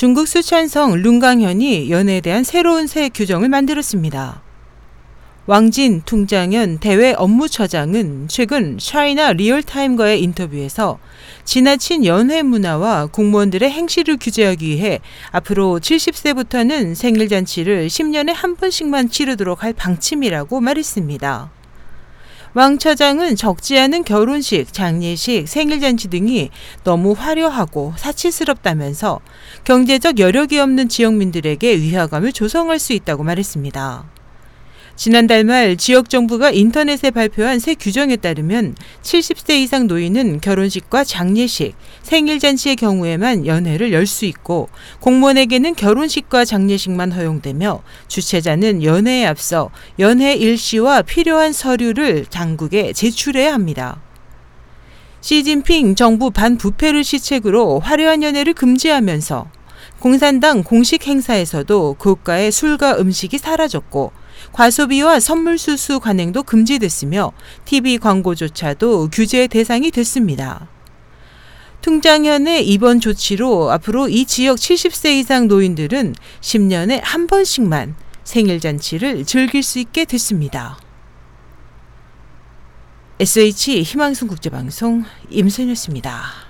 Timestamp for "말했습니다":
20.62-21.59, 33.22-34.19